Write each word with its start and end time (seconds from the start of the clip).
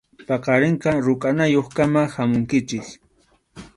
Paqarinqa 0.29 0.91
rukʼanayuqkama 1.05 2.01
hamunkichik. 2.15 2.85